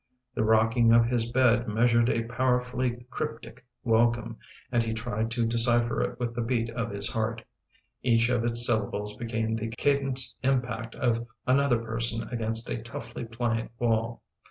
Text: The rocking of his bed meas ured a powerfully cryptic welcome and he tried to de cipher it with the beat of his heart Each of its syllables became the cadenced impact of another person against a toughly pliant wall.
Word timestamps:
The 0.33 0.43
rocking 0.43 0.91
of 0.93 1.05
his 1.05 1.31
bed 1.31 1.67
meas 1.67 1.91
ured 1.93 2.09
a 2.09 2.27
powerfully 2.27 3.05
cryptic 3.11 3.63
welcome 3.83 4.37
and 4.71 4.81
he 4.83 4.93
tried 4.95 5.29
to 5.29 5.45
de 5.45 5.57
cipher 5.59 6.01
it 6.01 6.19
with 6.19 6.33
the 6.33 6.41
beat 6.41 6.71
of 6.71 6.89
his 6.89 7.11
heart 7.11 7.43
Each 8.01 8.27
of 8.29 8.43
its 8.43 8.65
syllables 8.65 9.15
became 9.15 9.55
the 9.55 9.67
cadenced 9.77 10.37
impact 10.41 10.95
of 10.95 11.27
another 11.45 11.77
person 11.77 12.27
against 12.29 12.67
a 12.67 12.81
toughly 12.81 13.25
pliant 13.25 13.69
wall. 13.77 14.23